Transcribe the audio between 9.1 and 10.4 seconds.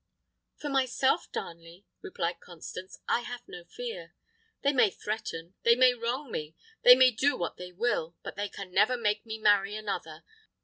me marry another.